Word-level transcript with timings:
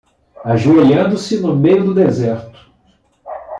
Ajoelhando-se 0.43 1.39
no 1.41 1.55
meio 1.55 1.83
do 1.85 1.93
deserto 1.93 2.73